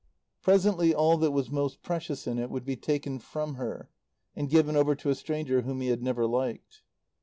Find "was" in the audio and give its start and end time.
1.29-1.51